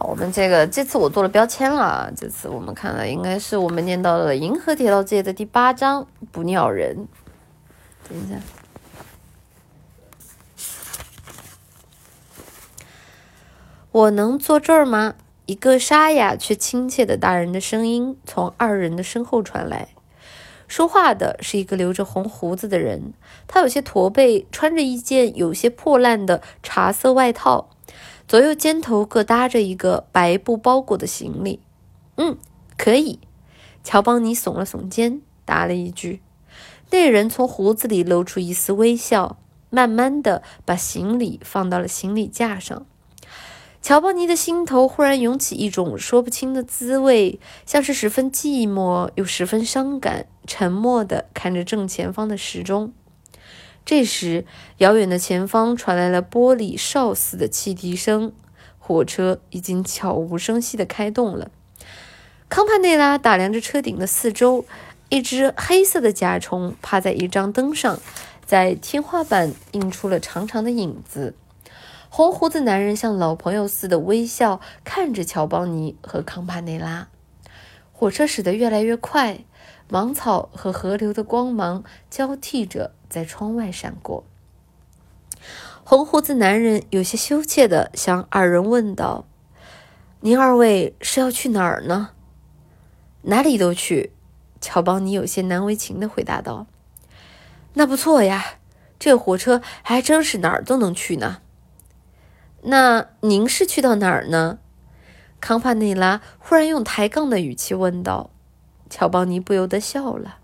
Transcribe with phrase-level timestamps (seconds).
[0.00, 2.10] 我们这个这次我做了标签了。
[2.16, 7.06] 这次我们看了，应该是我们念到了《银河铁道界》的第八章“捕鸟人”。
[8.08, 8.36] 等一下，
[13.92, 15.14] 我能坐这儿吗？
[15.46, 19.88] 一个沙哑却亲切的大人的声音从二人的身后传来。
[20.68, 23.12] 说话的是一个留着红胡子的人，
[23.48, 27.70] 他有些驼背，穿着一件有些破烂的茶色外套，
[28.30, 31.58] 左右肩头各搭着一个白布包裹的行李。
[32.14, 32.38] 嗯，
[32.78, 33.18] 可以。
[33.82, 36.22] 乔邦尼耸了耸肩，答了一句。
[36.92, 39.36] 那人从胡子里露出一丝微笑，
[39.68, 42.86] 慢慢的把行李放到了行李架上。
[43.82, 52.92] 乔邦尼的心头忽然涌起一种说不清的滋味，像是十分寂寞又十分伤感，沉默地看着正前方的时钟。
[53.90, 54.44] 这时，
[54.76, 58.32] 遥远的前方传来了玻璃哨似的汽笛声，
[58.78, 61.50] 火车已经悄无声息地开动了。
[62.48, 64.64] 康帕内拉打量着车顶的四周，
[65.08, 67.98] 一只黑色的甲虫趴在一张灯上，
[68.46, 71.34] 在天花板映出了长长的影子。
[72.08, 77.08] 红胡子男人像老朋友似的微笑看着乔邦尼和康帕内拉。
[77.90, 79.40] 火车驶得越来越快，
[79.88, 84.24] 芒草和河流的光芒交替着在窗外闪过。
[85.84, 89.26] 红胡子男人有些羞怯地向二人问道
[90.20, 92.10] ：“您二位是要去哪儿呢
[93.22, 94.12] ？”“哪里都去。”
[94.60, 96.66] 乔邦尼有些难为情地回答道。
[97.74, 98.58] “那不错呀，
[98.98, 101.42] 这火车还真是哪儿都能去呢。”
[102.62, 104.58] 那您是去到哪儿呢？
[105.40, 108.30] 康帕内拉忽然用抬杠的语气问道。
[108.90, 110.39] 乔邦尼不由得笑了。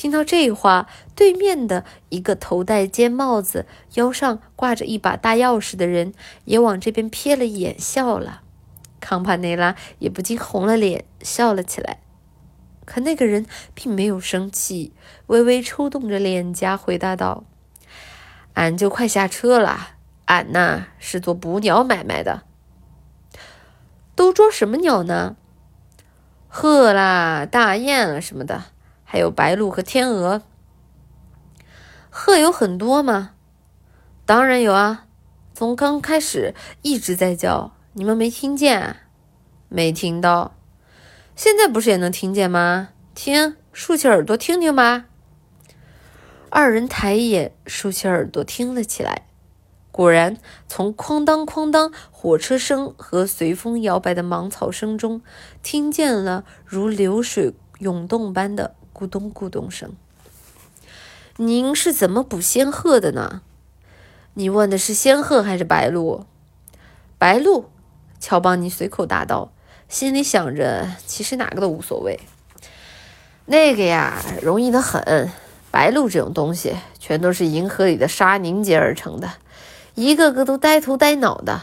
[0.00, 6.14] 听到这话，对面的一个头戴尖帽子、腰上挂着一把大钥匙的人
[6.46, 8.40] 也往这边瞥了一眼，笑了。
[8.98, 11.98] 康帕内拉也不禁红了脸，笑了起来。
[12.86, 14.94] 可那个人并没有生气，
[15.26, 17.44] 微微抽动着脸颊，回答道
[18.56, 22.44] ：“俺就快下车了。”俺呐是做捕鸟买卖的，
[24.14, 25.36] 都捉什么鸟呢？
[26.48, 28.64] 鹤啦、大雁啊什么的，
[29.12, 30.40] 还有白鹭和天鹅。
[32.10, 33.32] 鹤有很多吗？
[34.24, 35.06] 当然有啊，
[35.52, 38.80] 从刚开始一直在叫，你们没听见？
[38.80, 38.96] 啊
[39.68, 40.54] 没听到？
[41.34, 42.90] 现在不是也能听见吗？
[43.12, 45.06] 听，竖起耳朵听听吧。
[46.48, 49.26] 二人抬眼竖起耳朵听了起来。
[49.90, 50.36] 果然，
[50.68, 55.20] 从哐当哐当火车声和随风摇摆的芒草声中，
[55.64, 59.92] 听见了如流水涌动般的咕咚咕咚声。
[61.38, 63.40] 您是怎么捕仙鹤的呢？
[64.34, 66.26] 你问的是仙鹤还是白鹭？
[67.16, 67.64] 白鹭，
[68.18, 69.52] 乔邦尼随口答道，
[69.88, 72.20] 心里想着，其实哪个都无所谓。
[73.46, 75.30] 那个呀，容易的很。
[75.70, 79.30] 白鹭这种东西，全都是银河里的沙凝结而成的。
[79.94, 81.62] 一个个都呆头呆脑的，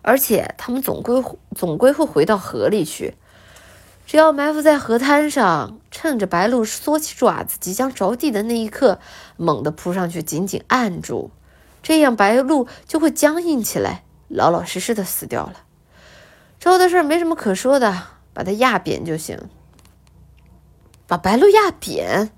[0.00, 1.22] 而且他们总归
[1.54, 3.14] 总归会回到河里去。
[4.12, 9.00] 只要埋伏在河滩上，趁着白鹭缩起爪子即将着地的那一刻，
[9.38, 11.30] 猛地扑上去，紧紧按住，
[11.82, 15.64] 这样白鹭就会僵硬起来，老老实实的死掉了。
[16.60, 18.02] 之后的事没什么可说的，
[18.34, 19.48] 把它压扁就行。
[21.06, 22.30] 把白鹭压扁，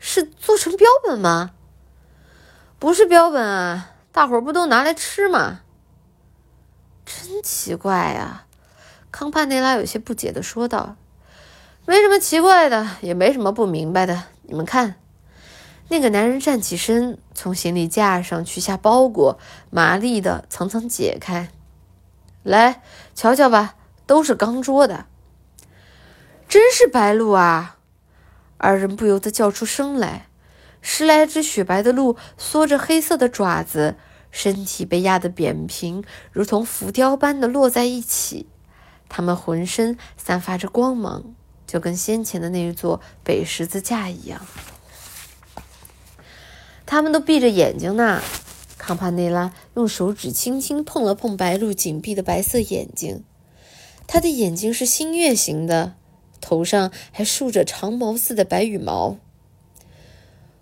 [0.00, 1.52] 是做成标本吗？
[2.80, 3.92] 不是标本啊。
[4.10, 5.60] 大伙儿不都拿来吃吗？
[7.06, 8.46] 真奇怪呀！
[9.12, 10.96] 康帕内拉有些不解的说道
[11.86, 14.24] ：“没什么奇怪的，也没什么不明白的。
[14.42, 14.94] 你们看，
[15.88, 19.38] 那个男人站起身，从行李架上取下包裹，
[19.70, 21.50] 麻利的层层解开。
[22.42, 22.82] 来，
[23.14, 25.06] 瞧瞧吧，都是刚捉的。
[26.48, 27.76] 真是白鹭啊！”
[28.56, 30.26] 二人不由得叫出声来。
[30.80, 33.96] 十来只雪白的鹿缩着黑色的爪子，
[34.30, 38.46] 身体被压得扁平，如同浮雕般的落在一起。
[39.08, 41.34] 它们浑身散发着光芒，
[41.66, 44.46] 就跟先前的那一座北十字架一样。
[46.86, 48.22] 他们都闭着眼睛呢。
[48.76, 53.24] 康帕内拉用手指轻轻碰了碰白鹿紧闭的白色眼睛，
[54.06, 55.94] 它的眼睛是星月形的，
[56.40, 59.16] 头上还竖着长毛似的白羽毛。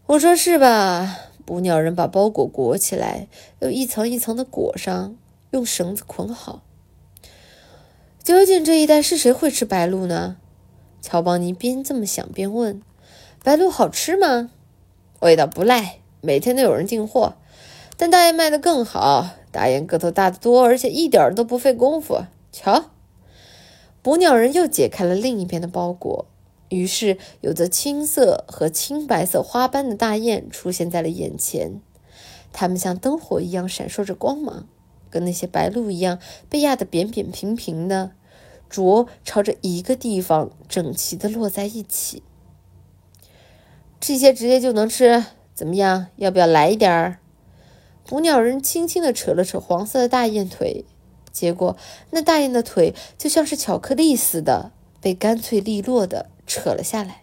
[0.06, 1.18] 我说是吧？
[1.44, 3.26] 捕鸟人把包裹裹起来，
[3.58, 5.16] 又一层一层的裹上，
[5.50, 6.62] 用绳子捆好。
[8.22, 10.36] 究竟这一带是谁会吃白鹭呢？
[11.02, 12.80] 乔邦尼边这么想边问
[13.44, 14.50] ：“白鹭好吃吗？”
[15.20, 17.34] 味道不赖，每天都有人订货。
[17.96, 22.22] 但大雁卖的更好，大雁个头大得多，而且一点都不费功夫。
[22.50, 22.86] 瞧，
[24.00, 26.26] 捕鸟人又解开了另一边的包裹，
[26.68, 31.80] 于是有着青色和青白色花斑的大雁出现在了眼前。
[32.52, 34.66] 它们像灯火一样闪烁着光芒，
[35.10, 36.18] 跟那些白鹭一样
[36.48, 38.12] 被压得扁扁平平的，
[38.72, 42.22] 啄朝着一个地方整齐的落在一起。
[44.00, 46.06] 这些直接就能吃，怎么样？
[46.16, 47.18] 要不要来一点儿？
[48.04, 50.84] 捕鸟人轻轻的扯了扯黄色的大雁腿，
[51.30, 51.76] 结果
[52.10, 57.22] 那大雁的腿就像是巧克力似的，被干脆利落的扯了下来。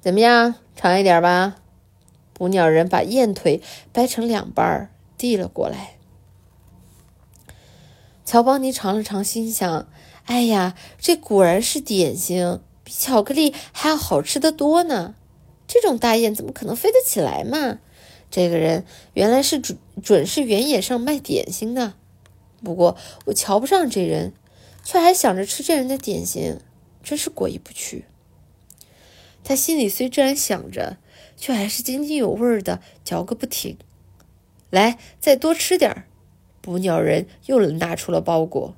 [0.00, 0.56] 怎么样？
[0.74, 1.56] 尝一点吧。
[2.34, 3.62] 捕鸟人把雁腿
[3.92, 5.96] 掰成两半，递了过来。
[8.24, 9.88] 乔邦尼尝了尝，心想
[10.26, 15.14] ：“哎呀，这果然是点心，比巧克力还要好吃的多呢。”
[15.66, 17.78] 这种大雁怎么可能飞得起来嘛？
[18.30, 18.84] 这个人
[19.14, 21.94] 原来是准准是原野上卖点心的。
[22.62, 22.96] 不过
[23.26, 24.32] 我瞧不上这人，
[24.84, 26.58] 却还想着吃这人的点心，
[27.02, 28.04] 真是过意不去。
[29.44, 30.98] 他心里虽这样想着，
[31.36, 33.76] 却还是津津有味的嚼个不停。
[34.70, 36.06] 来，再多吃点儿。
[36.62, 38.74] 捕鸟人又拿出了包裹。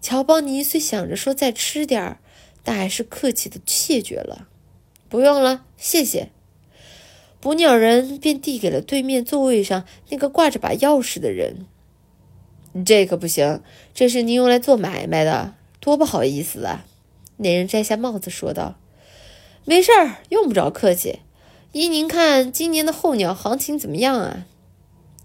[0.00, 2.18] 乔邦尼虽想着说再吃点儿，
[2.64, 4.48] 但还是客气的谢绝了。
[5.08, 6.30] 不用了，谢谢。
[7.38, 11.66] 捕鸟人便递给了对面座位上那个挂着把钥匙的人。
[12.84, 13.62] 这可不行，
[13.94, 16.84] 这是您用来做买卖的，多不好意思啊！
[17.38, 18.76] 那人摘下帽子说道
[19.64, 21.20] ：“没事儿，用不着客气。
[21.72, 24.46] 依您看，今年的候鸟行情怎么样啊？”“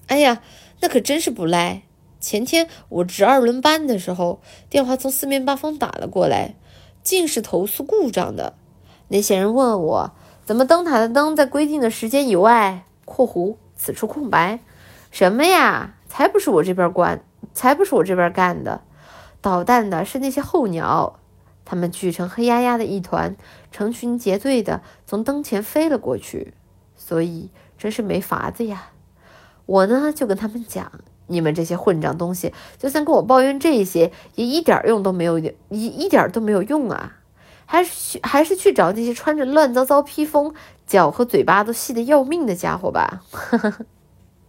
[0.08, 0.42] 哎呀，
[0.82, 1.84] 那可真是不赖。
[2.20, 6.56] 前天我值二轮班的时候，电话从四面八方打了过来，
[7.04, 8.56] 尽是投诉故障的。”
[9.10, 10.12] 那些人问我，
[10.44, 14.60] 怎么灯塔的灯在规定的时间以外（括弧此处空白）？
[15.12, 15.96] 什么呀？
[16.08, 17.24] 才不是我这边关，
[17.54, 18.82] 才不是我这边干的。
[19.42, 21.20] 捣蛋的是那些候鸟，
[21.66, 23.36] 他们聚成黑压压的一团，
[23.72, 26.54] 成群结队的从灯前飞了过去。
[26.96, 28.92] 所以真是没法子呀。
[29.66, 30.92] 我呢就跟他们讲，
[31.28, 37.18] 你们这些混账东西，就算跟我抱怨这些，也一点用都没有，一一点都没有用啊。
[37.66, 40.54] 还是去还是去找那些穿着乱糟糟披风、
[40.86, 43.24] 脚和嘴巴都细得要命的家伙吧。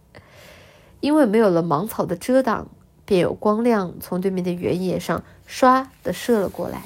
[1.01, 2.67] 因为没有了芒草的遮挡，
[3.05, 6.83] 便有光亮从对面的原野上唰的射了过来。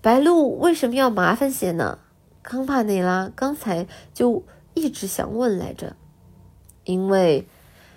[0.00, 1.98] 白鹿为什么要麻烦些呢？
[2.44, 4.44] 康帕内拉刚才就
[4.74, 5.96] 一直想问来着。
[6.88, 7.46] 因为，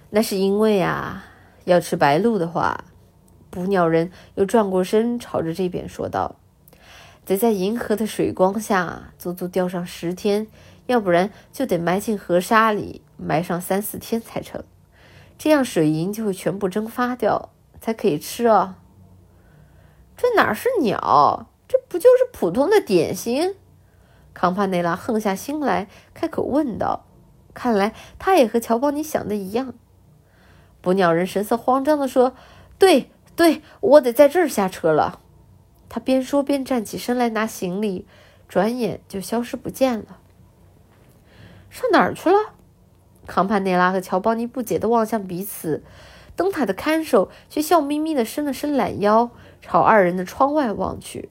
[0.09, 1.23] 那是因为啊，
[1.63, 2.83] 要吃白鹭的话。
[3.49, 6.35] 捕鸟人又转过身，朝着这边说道
[7.25, 10.47] ：“得在银河的水光下足足钓上十天，
[10.87, 14.61] 要不然就得埋进河沙里埋上三四天才成。
[15.37, 17.49] 这样水银就会全部蒸发掉，
[17.79, 18.75] 才可以吃哦。”
[20.17, 21.47] 这哪是鸟？
[21.65, 23.55] 这不就是普通的点心？
[24.33, 27.05] 康帕内拉横下心来，开口问道
[27.53, 29.73] ：“看来他也和乔邦尼想的一样。”
[30.81, 32.33] 捕鸟人神色慌张地说
[32.79, 35.19] ：“对。”对我得在这儿下车了。
[35.87, 38.05] 他边说边站起身来拿行李，
[38.47, 40.19] 转眼就消失不见了。
[41.69, 42.37] 上哪儿去了？
[43.25, 45.81] 康帕内拉和乔邦尼不解地望向彼此，
[46.35, 49.31] 灯塔的看守却笑眯眯地伸了伸懒腰，
[49.61, 51.29] 朝二人的窗外望去。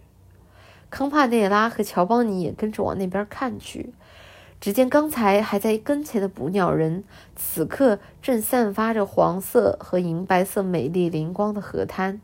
[0.89, 3.93] 康帕内拉和乔邦尼也跟着往那边看去。
[4.61, 7.03] 只见刚才还在跟前的捕鸟人，
[7.35, 12.21] 此刻正散发着黄色和银白色美丽灵光的河滩，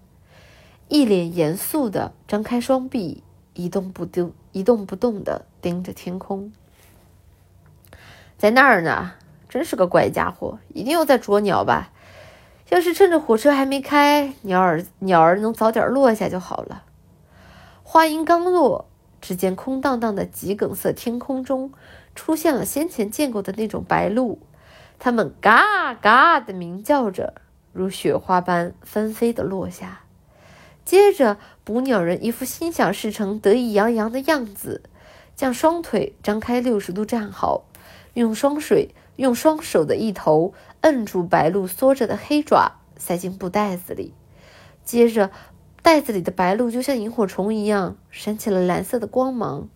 [0.88, 3.22] 一脸严肃地张开双臂，
[3.54, 6.52] 一动不动、一动不动地盯着天空。
[8.36, 9.12] 在那儿呢，
[9.48, 11.90] 真是个怪家伙，一定又在捉鸟吧？
[12.68, 16.82] 要是趁着火车还没开，鸟儿鸟儿能早点落下就好了。
[17.82, 18.84] 话音刚落，
[19.22, 21.72] 只见空荡荡的桔梗色天空中。
[22.16, 24.38] 出现了先前见过的那种白鹭，
[24.98, 27.34] 它们嘎嘎的鸣叫着，
[27.72, 30.00] 如雪花般纷飞的落下。
[30.84, 34.82] 接着，捕鸟人一副心想事成、得意洋洋的样子，
[35.36, 37.64] 将双腿张开六十度站好，
[38.14, 44.14] 用双水用双手的一头摁住白鹭缩着的黑爪，塞进布袋子里。
[44.84, 45.30] 接着，
[45.82, 49.68] 袋子里的白鹭就像萤火虫一样，闪起了蓝色的光芒。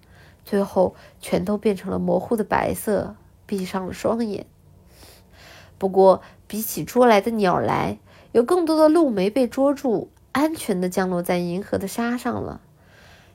[0.44, 3.14] 最后，全都变成了模糊的白色，
[3.46, 4.46] 闭上了双眼。
[5.78, 7.98] 不过，比起捉来的鸟来，
[8.32, 12.60] 有更多的鹿没被捉住，安全地降落在银河的沙上了。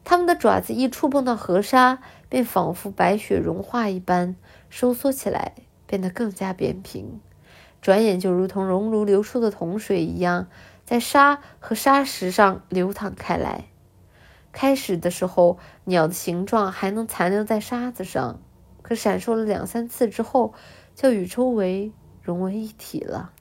[0.04, 4.36] 它们的爪子一触碰到河沙，便仿佛白雪融化一般
[4.70, 5.54] 收缩起来，
[5.88, 7.20] 变得更加扁平。
[7.82, 10.48] 转眼就如同熔炉流出的铜水一样，
[10.86, 13.66] 在沙和沙石上流淌开来。
[14.56, 18.40] 开始的时候，鸟的形状还能残留在沙子上，
[18.82, 20.54] 可闪烁了两三次之后，
[20.96, 23.34] 就与周围融为一体了。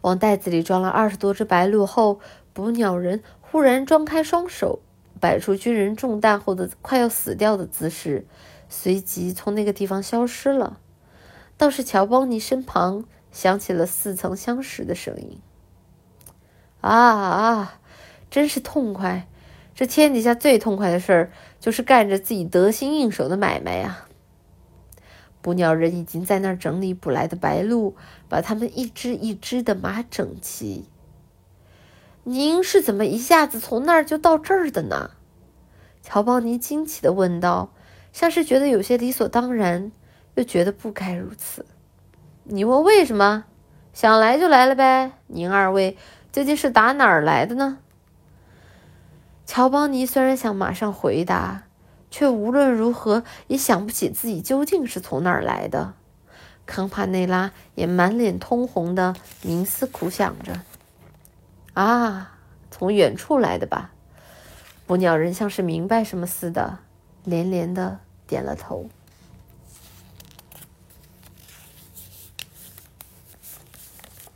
[0.00, 2.18] 往袋子里装了二十多只白鹭后，
[2.52, 4.80] 捕鸟人忽然张开双手，
[5.20, 8.26] 摆出军人中弹后的快要死掉的姿势，
[8.68, 10.80] 随即从那个地方消失了。
[11.56, 15.40] 倒是乔邦尼身旁响起了似曾相识的声音
[16.82, 17.80] ：“啊啊，
[18.30, 19.26] 真是痛快！
[19.74, 24.04] 这天底下最痛快的事儿，就是干着自己得心应手的买卖呀。”
[25.40, 27.94] 捕鸟人已经在那儿整理捕来的白鹭，
[28.28, 30.84] 把它们一只一只的码整齐。
[32.24, 35.12] 您是怎么一下子从那儿就到这儿的呢？
[36.02, 37.72] 乔邦尼惊奇的问道，
[38.12, 39.92] 像是觉得有些理所当然，
[40.34, 41.64] 又觉得不该如此。
[42.44, 43.44] 你问为什么？
[43.94, 45.12] 想来就来了呗。
[45.28, 45.96] 您二位
[46.32, 47.78] 究竟是打哪儿来的呢？
[49.48, 51.62] 乔邦尼虽然想马上回答。
[52.10, 55.92] 却无论如何也想不起自己究竟是从哪儿来的。
[56.64, 60.62] 康帕内拉也满脸通红的冥思苦想着
[61.74, 62.38] ：“啊，
[62.70, 63.92] 从远处来的吧？”
[64.86, 66.78] 捕鸟人像是明白什么似的，
[67.24, 68.88] 连连的点了头。